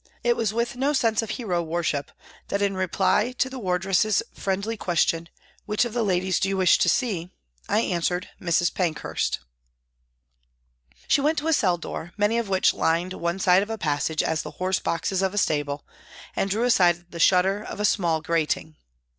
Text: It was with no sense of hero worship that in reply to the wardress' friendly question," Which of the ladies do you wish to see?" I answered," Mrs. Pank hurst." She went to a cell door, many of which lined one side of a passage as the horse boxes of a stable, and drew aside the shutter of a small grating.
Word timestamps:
It 0.23 0.35
was 0.35 0.51
with 0.51 0.75
no 0.75 0.93
sense 0.93 1.21
of 1.21 1.29
hero 1.29 1.61
worship 1.61 2.09
that 2.47 2.59
in 2.59 2.73
reply 2.75 3.33
to 3.37 3.51
the 3.51 3.59
wardress' 3.59 4.23
friendly 4.33 4.75
question," 4.75 5.29
Which 5.67 5.85
of 5.85 5.93
the 5.93 6.01
ladies 6.01 6.39
do 6.39 6.49
you 6.49 6.57
wish 6.57 6.79
to 6.79 6.89
see?" 6.89 7.29
I 7.69 7.81
answered," 7.81 8.27
Mrs. 8.41 8.73
Pank 8.73 8.97
hurst." 8.97 9.41
She 11.07 11.21
went 11.21 11.37
to 11.37 11.47
a 11.47 11.53
cell 11.53 11.77
door, 11.77 12.13
many 12.17 12.39
of 12.39 12.49
which 12.49 12.73
lined 12.73 13.13
one 13.13 13.37
side 13.37 13.61
of 13.61 13.69
a 13.69 13.77
passage 13.77 14.23
as 14.23 14.41
the 14.41 14.49
horse 14.57 14.79
boxes 14.79 15.21
of 15.21 15.35
a 15.35 15.37
stable, 15.37 15.85
and 16.35 16.49
drew 16.49 16.63
aside 16.63 17.11
the 17.11 17.19
shutter 17.19 17.61
of 17.61 17.79
a 17.79 17.85
small 17.85 18.21
grating. 18.21 18.77